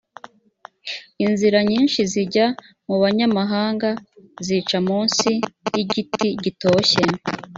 [1.25, 2.45] inzira nyinshi zijya
[2.87, 3.89] mu banyamahanga
[4.45, 5.29] zica mu munsi
[5.73, 7.01] y igiti gitoshye